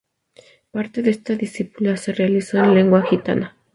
[0.71, 3.55] Parte de esta disculpa se realizó en lengua gitana.